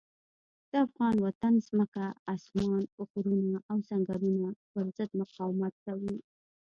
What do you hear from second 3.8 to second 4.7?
ځنګلونه